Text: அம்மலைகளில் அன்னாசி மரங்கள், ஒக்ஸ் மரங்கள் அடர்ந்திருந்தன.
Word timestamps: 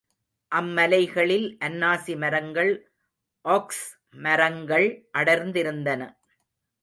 அம்மலைகளில் 0.51 1.57
அன்னாசி 1.61 2.13
மரங்கள், 2.17 2.71
ஒக்ஸ் 3.45 3.85
மரங்கள் 4.17 4.87
அடர்ந்திருந்தன. 5.17 6.01